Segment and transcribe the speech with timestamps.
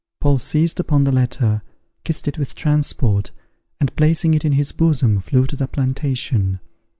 [0.19, 1.61] Paul seized upon the letter,
[2.03, 3.29] kissed it with transport,
[3.79, 6.59] and placing it in his bosom, flew to the plantation.